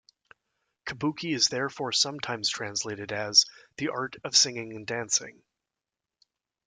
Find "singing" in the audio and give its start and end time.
4.35-4.73